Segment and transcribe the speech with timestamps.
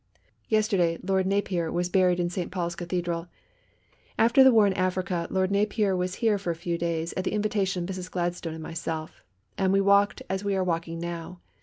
[0.49, 2.49] "Yesterday, Lord Napier was buried in St.
[2.51, 3.27] Paul's Cathedral.
[4.17, 7.33] After the war in Africa Lord Napier was here for a few days, at the
[7.33, 8.09] invitation of Mrs.
[8.09, 9.23] Gladstone and myself,
[9.59, 11.39] and we walked as we are walking now.